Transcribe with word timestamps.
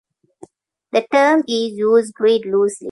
The 0.93 1.05
term 1.11 1.41
is 1.47 1.73
used 1.73 2.15
quite 2.15 2.43
loosely. 2.47 2.77